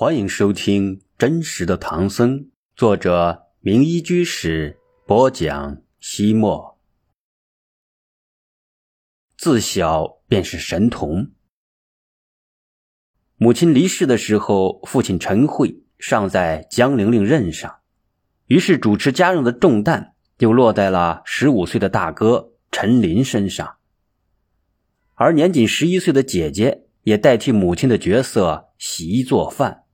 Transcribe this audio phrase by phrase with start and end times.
[0.00, 2.38] 欢迎收听《真实的唐僧》，
[2.76, 5.82] 作者名医居士播讲。
[5.98, 6.78] 西莫
[9.36, 11.32] 自小便是神童。
[13.38, 17.80] 母亲离世的时候，父亲陈慧尚在江玲玲任上，
[18.46, 23.78] 于是主持家用的重担就落在了十五岁的大哥陈林身上，
[25.14, 29.86] 而年仅十一岁的姐姐也代替母亲的角色洗衣做饭。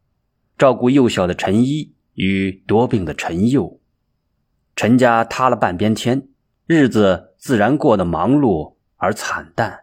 [0.57, 3.81] 照顾幼小的陈一与多病的陈佑，
[4.77, 6.29] 陈家塌了半边天，
[6.67, 9.81] 日子自然过得忙碌而惨淡。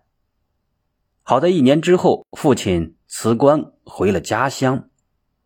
[1.23, 4.89] 好在一年之后，父亲辞官回了家乡，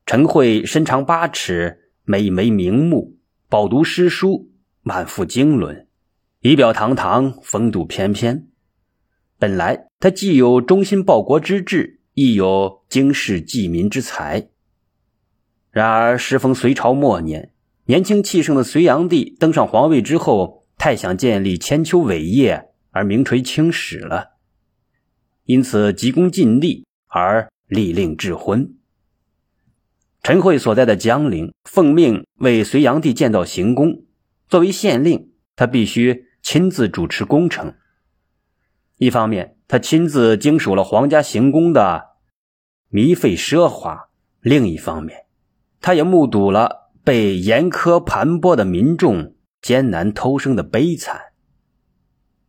[0.05, 3.17] 陈慧身长八尺，美眉明目，
[3.49, 4.51] 饱读诗书，
[4.83, 5.87] 满腹经纶，
[6.41, 8.47] 仪表堂堂，风度翩翩。
[9.39, 14.49] 本来他既有忠心报国之志，亦有经世济民之才。
[15.75, 17.51] 然而，时逢隋朝末年，
[17.87, 24.37] 年轻气盛的隋炀帝登上皇位之后，太想建立千秋伟业而名垂青史了，
[25.43, 28.73] 因此急功近利而立令智婚。
[30.23, 34.05] 陈慧所在的江陵奉命为隋炀帝建造行宫，
[34.47, 37.73] 作为县令，他必须亲自主持工程。
[38.95, 42.11] 一方面，他亲自经手了皇家行宫的
[42.89, 44.07] 靡费奢华；
[44.39, 45.24] 另一方面，
[45.85, 51.21] 他也目睹了被严苛盘剥的民众艰难偷生的悲惨。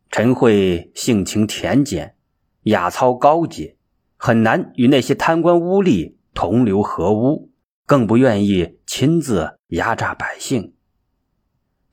[0.09, 2.15] 陈慧性情恬简，
[2.63, 3.77] 雅操高洁，
[4.15, 7.51] 很难与那些贪官污吏同流合污，
[7.85, 10.73] 更不愿意亲自压榨百姓。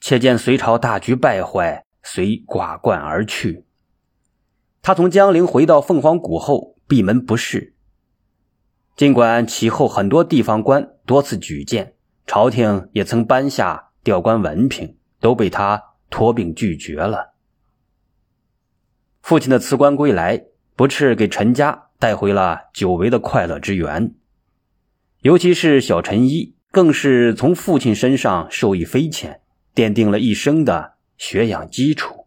[0.00, 3.66] 且见隋朝大局败坏，遂寡冠而去。
[4.80, 7.74] 他从江陵回到凤凰谷后，闭门不仕。
[8.96, 11.94] 尽管其后很多地方官多次举荐，
[12.26, 17.34] 朝廷也曾颁下调官文凭，都被他托病拒绝了。
[19.20, 20.44] 父亲的辞官归来，
[20.76, 24.14] 不啻给陈家带回了久违的快乐之源。
[25.22, 29.40] 尤其是小陈一，更是从父亲身上受益匪浅，
[29.74, 32.26] 奠定了一生的学养基础。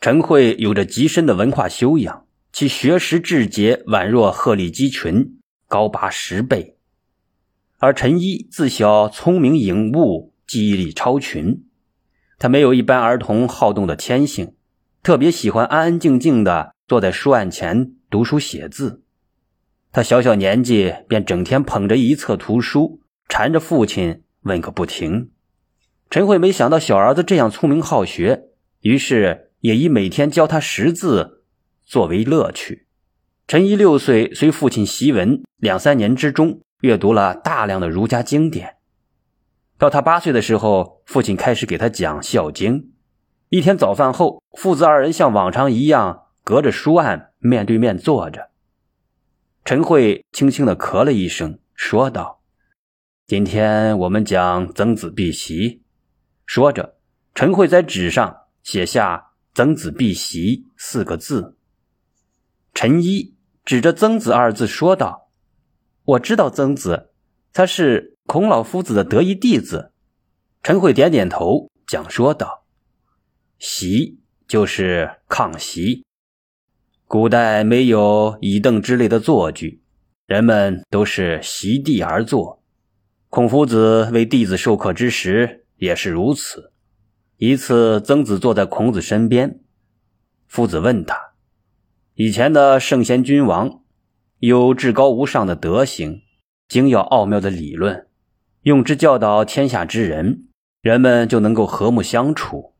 [0.00, 5.38] 陈慧有着极深的文化修养，其学识志节宛若鹤立鸡群。
[5.66, 6.73] 高拔十倍，
[7.84, 11.66] 而陈一自小聪明颖悟，记忆力超群。
[12.38, 14.54] 他没有一般儿童好动的天性，
[15.02, 19.02] 特别喜欢安安静静的坐在书案前读书写字。
[19.92, 25.28] 他小小年纪便整天捧着一册图书，缠着父亲问个不停。
[26.08, 28.44] 陈慧没想到小儿子这样聪明好学，
[28.80, 31.42] 于是也以每天教他识字
[31.84, 32.86] 作为乐趣。
[33.46, 38.76] 陈一六岁，随父亲习文，两三年之中阅读了大量的儒家经典。
[39.78, 42.82] 到他八岁的时候，父亲开始给他讲《孝经》。
[43.48, 48.50] 一天早饭后，父子二人像往常一样隔着书案面对面坐着。
[49.64, 52.42] 陈慧轻轻的咳了一声，说道
[53.26, 55.82] ：“今天我们讲曾子避席。”
[56.46, 56.96] 说着，
[57.34, 61.56] 陈慧在纸上写下“曾子避席”四个字。
[62.74, 63.34] 陈一。
[63.64, 65.23] 指着“曾子”二字说道
[66.04, 67.10] ：“我知道曾子，
[67.52, 69.92] 他是孔老夫子的得意弟子。”
[70.62, 72.64] 陈慧点点头，讲说道
[73.58, 76.04] ：“席就是炕席。
[77.06, 79.82] 古代没有椅凳之类的坐具，
[80.26, 82.62] 人们都是席地而坐。
[83.28, 86.72] 孔夫子为弟子授课之时也是如此。
[87.36, 89.60] 一次，曾子坐在孔子身边，
[90.46, 91.34] 夫子问他。”
[92.14, 93.82] 以前的圣贤君王
[94.38, 96.22] 有至高无上的德行，
[96.68, 98.08] 精要奥妙的理论，
[98.62, 100.48] 用之教导天下之人，
[100.82, 102.74] 人们就能够和睦相处。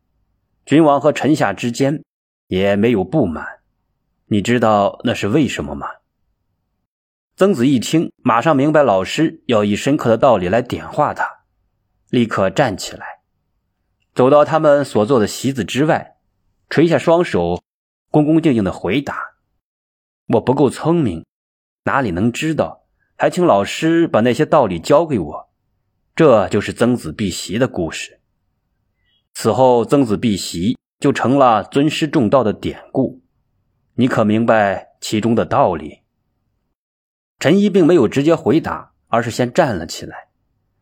[0.67, 2.03] 君王和臣下之间
[2.49, 3.47] 也没有不满。
[4.27, 5.87] 你知道那是为什么吗？
[7.37, 11.27] 曾子一听，马上明白老师要以深刻的道理来点化他，
[12.11, 13.21] 立刻站起来，
[14.15, 16.17] 走到他们所坐的席子之外，
[16.69, 17.63] 垂下双手。
[18.11, 19.17] 恭恭敬敬的回答
[20.35, 21.27] ：“我不够聪明，
[21.85, 22.85] 哪里能知道？
[23.17, 25.51] 还请老师把那些道理教给我。”
[26.17, 28.21] 这就是曾子避席的故事。
[29.33, 33.23] 此后，曾子避席就成了尊师重道的典故。
[33.95, 36.03] 你可明白其中的道理？
[37.41, 40.29] 陈一并没有直接回答，而是先站了起来，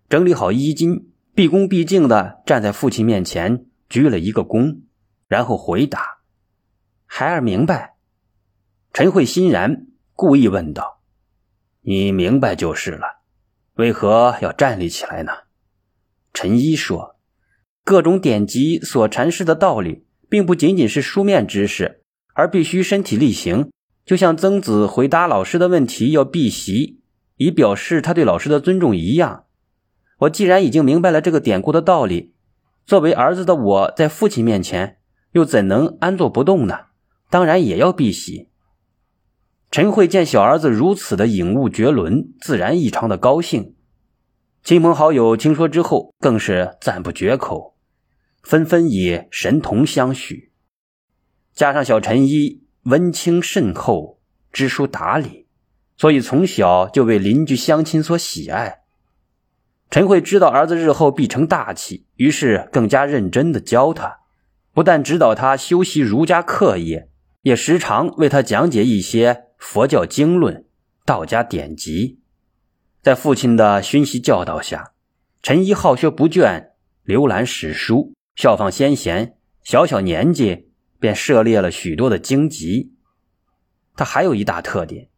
[0.09, 4.83] 整理好衣襟，毕恭毕敬的站在父亲面前，鞠了一个躬，
[5.29, 6.19] 然后回答。
[7.07, 7.97] 孩儿明白，
[8.93, 11.01] 陈慧欣然，故意问道
[11.83, 13.23] ：“你明白就是了。
[13.75, 15.33] 为何要站立起来呢？
[16.33, 17.17] 陈一说
[17.83, 22.03] ：“各种典籍所阐释的道理，并不仅仅是书面知识，
[22.35, 23.71] 而必须身体力行。
[24.05, 27.01] 就像曾子回答老师的问题要避席，
[27.37, 29.47] 以表示他对老师的尊重一样。
[30.19, 32.35] 我既然已经明白了这个典故的道理，
[32.85, 34.99] 作为儿子的我在父亲面前
[35.33, 36.87] 又怎能安坐不动呢？
[37.31, 38.51] 当然也要避席。”
[39.73, 43.75] 陈慧见小儿子如此的颖悟绝伦，自然异常的高兴。
[44.63, 47.75] 亲朋好友听说之后，更是赞不绝口，
[48.43, 50.53] 纷纷以神童相许。
[51.55, 54.21] 加上小陈一温清慎厚，
[54.53, 55.47] 知书达理，
[55.97, 58.81] 所以从小就为邻居乡亲所喜爱。
[59.89, 64.19] 陈慧知道儿子日后必成大器，于是更加认真的教他，
[64.75, 67.09] 不但指导他修习儒家课业，
[67.43, 69.45] 也时常为他讲解一些。
[69.63, 70.65] 佛教经论、
[71.07, 72.19] 道家典籍，
[73.01, 74.91] 在父亲的熏习教导下，
[75.41, 76.71] 陈一好学不倦，
[77.07, 79.37] 浏览史书，效仿先贤。
[79.63, 82.93] 小小年纪便涉猎了许多的经籍。
[83.95, 85.09] 他还有一大特点：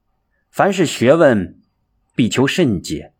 [0.50, 1.58] 凡是学问，
[2.14, 3.14] 必求甚解，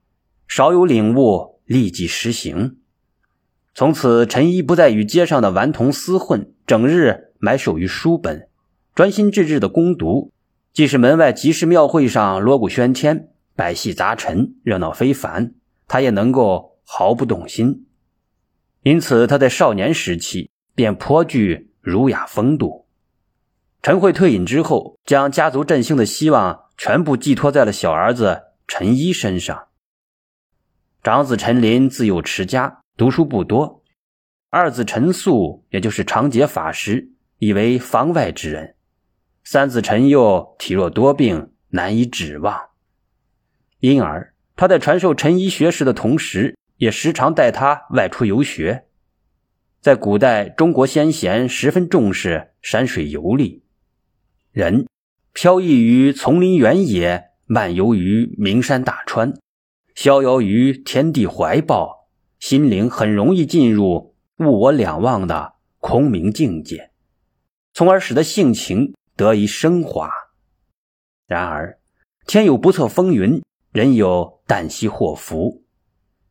[0.46, 2.76] 少有领悟，立即实行。
[3.74, 8.50] 从此，陈一不再与街上的顽童厮混，整日埋首于书本，
[8.94, 10.32] 专心致志的攻读。
[10.72, 15.54] 即使门外集市庙会上锣鼓喧天、百戏杂陈、热闹非凡，
[15.86, 17.86] 他也能够毫不动心。
[18.82, 22.86] 因此，他在少年时期便颇具儒雅风度。
[23.82, 29.68] 陈慧退隐之后，将家族振兴的希望全部寄托在了小儿子陈一身上。
[31.02, 33.82] 长子陈林自幼持家，读书不多；
[34.50, 38.74] 二子陈素，也就是长节法师，以为房外之人。
[39.46, 42.58] 三子陈佑体弱多病，难以指望，
[43.80, 48.86] 因而他在传授陈一学识的同时，也时常带他外出游学。
[49.82, 53.62] 在古代，中国先贤十分重视山水游历，
[54.50, 54.86] 人
[55.34, 59.34] 飘逸于丛林原野，漫游于名山大川，
[59.94, 62.08] 逍遥于天地怀抱，
[62.38, 66.90] 心灵很容易进入物我两忘的空明境界，
[67.74, 68.94] 从而使得性情。
[69.16, 70.10] 得以升华。
[71.26, 71.78] 然而，
[72.26, 75.64] 天有不测风云，人有旦夕祸福。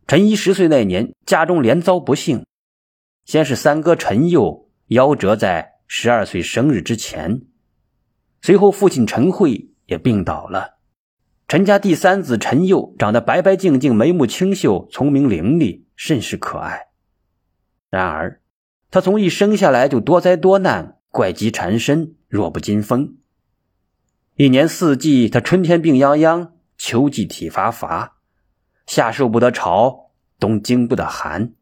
[0.06, 2.46] 陈一十岁那年，家中连遭不幸。
[3.26, 7.44] 先是三哥陈佑夭折在十二岁生日之前，
[8.42, 10.78] 随后父亲陈慧也病倒了。
[11.48, 16.88] 陈家第三子陈佑长得白白净净，眉目清秀，聪明伶俐，甚是可爱。
[17.90, 18.42] 然而，
[18.92, 22.16] 他从一生下来就多灾多难，怪疾缠身。
[22.34, 23.18] 弱不禁风。
[24.38, 28.16] 一年四季，他春天病殃殃，秋季体乏乏，
[28.88, 30.10] 夏受不得潮，
[30.40, 31.54] 冬经不得寒。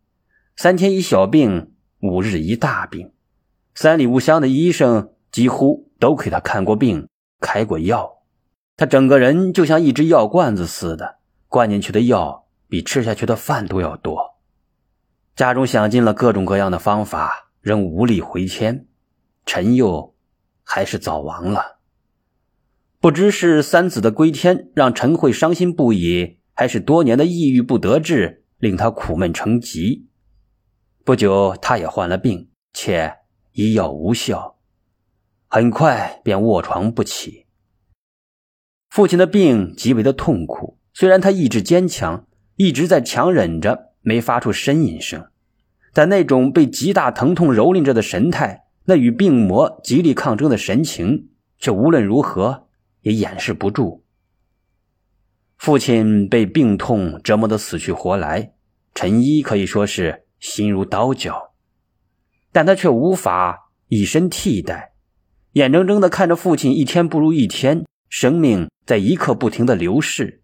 [0.56, 3.12] 三天一小病，五日一大病。
[3.76, 7.10] 三里五乡的医生几乎都给他看过病，
[7.42, 8.20] 开过药。
[8.78, 11.18] 他整个人就像一只药罐子似的，
[11.50, 14.40] 灌进去的药比吃下去的饭都要多。
[15.36, 18.88] 家中想尽了各种各样的方法，仍无力回天。
[19.46, 20.11] 陈佑。
[20.74, 21.80] 还是早亡了。
[23.02, 30.08] 不知是三子的归天让陈慧伤心不已，还是多年的抑郁不得志令他苦闷成疾。
[31.04, 33.16] 不久，他也患了病，且
[33.52, 34.60] 医药无效，
[35.50, 37.48] 很快便卧床不起。
[38.90, 42.26] 父亲的病极为的痛苦，虽然他意志坚强，
[42.56, 45.28] 一直在强忍着，没发出呻吟声，
[45.92, 48.68] 但那种被极大疼痛蹂躏着的神态。
[48.86, 52.68] 那与病魔极力抗争的神情，却无论如何
[53.02, 54.04] 也掩饰不住。
[55.58, 58.54] 父亲被病痛折磨得死去活来，
[58.96, 61.54] 陈一可以说是心如刀绞，
[62.52, 64.94] 但他却无法以身替代，
[65.54, 70.42] 眼睁睁的看着父亲一天不如一天，生命在一刻不停的流逝。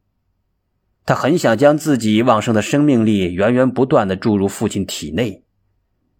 [1.03, 5.43] 他很想将自己旺盛的生命力源源不断的注入父亲体内，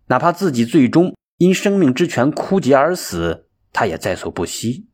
[0.08, 1.14] 哪怕自己最终。
[1.38, 4.88] 因生命之泉枯竭而死，他也在所不惜。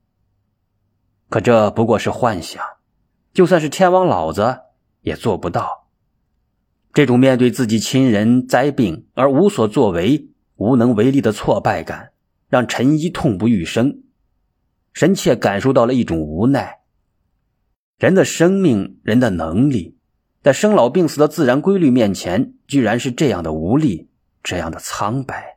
[1.29, 2.63] 可这不过是幻想，
[3.33, 4.59] 就算是天王老子
[5.01, 5.87] 也做不到。
[6.93, 12.11] 这种面对自己亲人灾病而无所作为、无能为力的挫败感，
[12.49, 14.03] 让陈一痛不欲生，
[14.91, 16.81] 深切感受到了一种无奈。
[17.97, 19.97] 人的生命、人的能力，
[20.43, 24.09] 在生老病死的自然规律面前，居然是这样的无力，
[24.43, 25.52] 这样的苍白。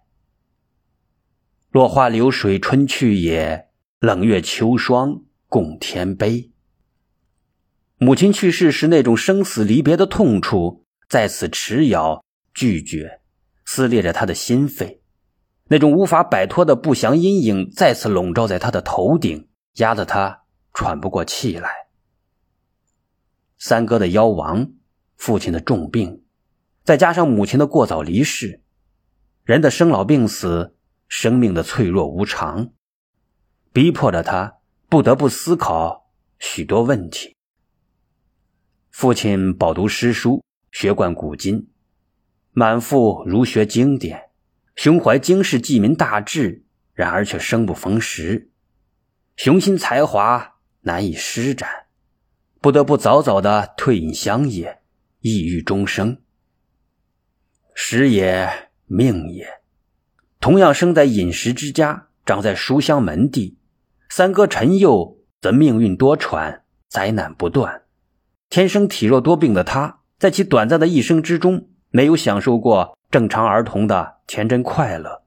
[1.71, 3.69] 落花流水春去也，
[4.01, 6.51] 冷月秋霜共天悲。
[7.99, 12.23] 母亲去世时那种生死离别的痛楚再次持咬
[12.55, 13.21] 拒绝，
[13.65, 15.03] 撕裂着他的心肺。
[15.69, 20.43] 那种无法摆脱的不祥阴影再次笼罩在他的头顶，压得他
[20.73, 21.69] 喘不过气来。
[23.59, 24.71] 三哥的夭亡，
[25.17, 26.23] 父亲的重病，
[26.85, 28.63] 再加上母亲的过早离世，
[29.43, 30.76] 人的生老病死，
[31.09, 32.73] 生命的脆弱无常，
[33.73, 34.59] 逼迫着他
[34.89, 37.37] 不得不思考许多问题。
[38.91, 41.71] 父亲饱读诗书，学贯古今，
[42.53, 44.31] 满腹儒学经典。
[44.75, 48.51] 胸怀经世济民大志，然而却生不逢时，
[49.35, 51.87] 雄心才华难以施展，
[52.61, 54.83] 不得不早早的退隐乡野，
[55.21, 56.23] 抑郁终生。
[57.75, 59.49] 时也，命也。
[60.47, 63.59] 同样生在饮食之家，长在书香门第，
[64.09, 67.83] 三哥陈佑则命运多舛，灾难不断。
[68.49, 72.97] 天生体弱多病的他，在其短暂的一生之中，没有享受过。
[73.11, 75.25] 正常儿童的天真快乐，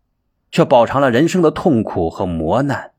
[0.52, 2.94] 却饱尝了人生的痛苦和磨难。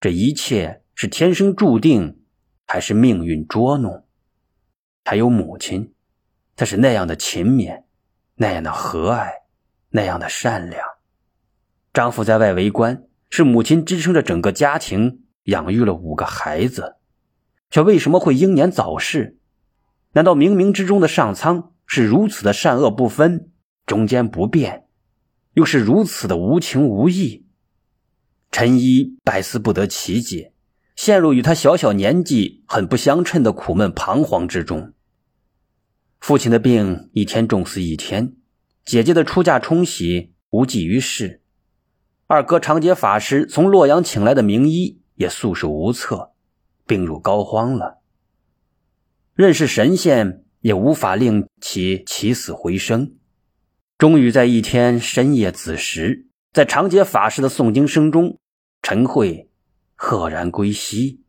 [0.00, 2.20] 这一切是天生注定，
[2.68, 4.06] 还是命运捉弄？
[5.04, 5.92] 还有母亲，
[6.54, 7.82] 她是那样的勤勉，
[8.36, 9.28] 那样的和蔼，
[9.90, 10.86] 那样的善良。
[11.96, 16.96] 丈夫在外为官，是母亲支撑着整个家庭，养育了五个孩子，
[17.70, 19.38] 却为什么会英年早逝？
[20.12, 23.50] 难道冥冥之中的上苍是如此的善恶不分？
[23.86, 24.84] 中间不变，
[25.54, 27.46] 又是如此的无情无义。
[28.52, 30.52] 陈一百思不得其解，
[30.96, 34.92] 陷入与他小小年纪很不相称的苦闷彷徨之中。
[36.20, 38.34] 父亲的病一天重似一天，
[38.84, 41.40] 姐姐的出嫁冲喜无济于事，
[42.28, 46.32] 二哥长街法师从洛阳请来的名医也束手无策，
[46.84, 48.00] 病入膏肓了。
[49.34, 53.14] 认识神仙也无法令其起死回生。
[53.96, 58.38] 终于在一天深夜子时，在长街法师的诵经声中，
[58.82, 59.48] 陈慧
[59.94, 61.22] 赫然归西。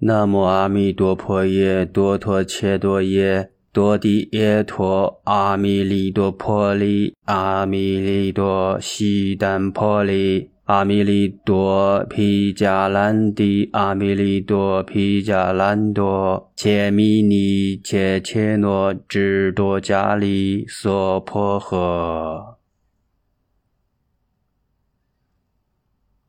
[0.00, 10.50] 南无阿弥陀佛耶，多陀切多耶，多地耶陀，阿弥利多婆利，阿弥利多悉丹婆利。
[10.64, 22.56] 阿弥利多毗迦兰帝，阿弥利多毗迦兰多，切弥尼切切诺智多迦利娑婆诃。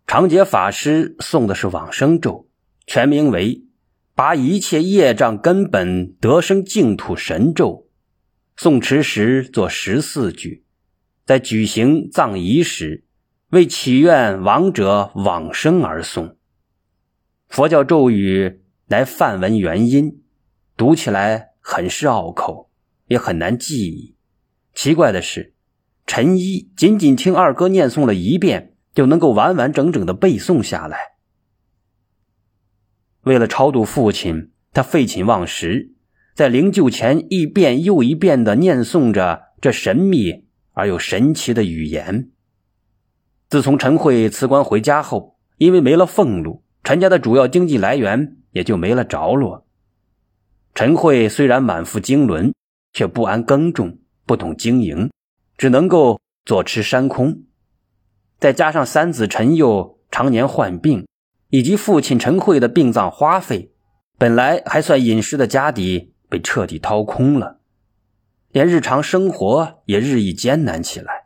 [0.08, 2.48] 长劫法师诵的是往生咒，
[2.88, 3.62] 全名为
[4.20, 7.88] “拔一切业障根本得生净土神咒”。
[8.60, 10.66] 诵持时做十四句，
[11.26, 13.06] 在举行葬仪时。
[13.52, 16.36] 为祈愿亡者往生而诵。
[17.48, 20.22] 佛教咒语乃梵文原音，
[20.76, 22.70] 读起来很是拗口，
[23.08, 24.18] 也很难记忆。
[24.76, 25.54] 奇怪的是，
[26.06, 31.19] 陈一仅仅听二哥念诵了一遍，就能够完完整整的背诵下来。
[33.30, 35.92] 为了超度父亲，他废寝忘食，
[36.34, 42.32] 在灵柩前一遍又一遍的念诵着这神秘而又神奇的语言。
[43.48, 49.68] 自从陈慧辞官回家后，因为没了俸禄，陈家的主要经济来源也就没了着落。
[50.74, 52.52] 陈慧虽然满腹经纶，
[52.94, 55.12] 却不安耕种，不懂经营，
[55.56, 57.44] 只能够坐吃山空。
[58.40, 61.06] 再加上三子陈佑常年患病，
[61.50, 63.72] 以及父亲陈慧的殡葬花费，
[64.18, 67.60] 本来还算殷实的家底被彻底掏空了，
[68.52, 71.26] 连日常生活也日益艰难起来。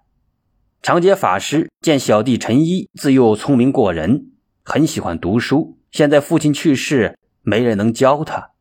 [0.82, 4.32] 长街法师见小弟陈一自幼聪明过人，
[4.64, 5.78] 很喜欢读书。
[5.92, 8.52] 现在父亲去世，没人能教他，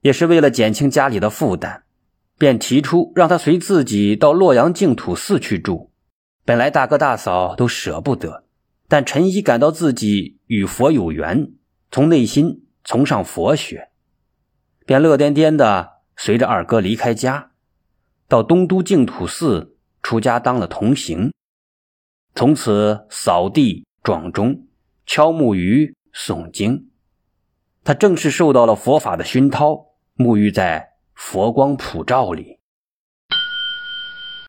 [0.00, 1.82] 也是为了减轻家里的负担，
[2.38, 5.90] 便提出让他随自己到洛阳净土寺去住。
[6.44, 8.45] 本来大哥大嫂都舍不得，
[8.88, 11.52] 但陈一感到自己与佛有缘，
[11.90, 13.90] 从内心崇尚佛学，
[14.84, 17.50] 便乐颠颠的随着二哥离开家，
[18.28, 21.32] 到东都净土寺出家当了童行。
[22.34, 24.66] 从此扫地、撞钟、
[25.06, 26.90] 敲木鱼、诵经，
[27.82, 32.55] 他正式受到了佛法的熏陶，沐浴在佛光普照里。